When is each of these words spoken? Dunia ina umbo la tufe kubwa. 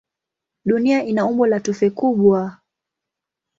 Dunia 0.65 1.03
ina 1.03 1.25
umbo 1.25 1.45
la 1.47 1.59
tufe 1.59 1.89
kubwa. 1.89 2.57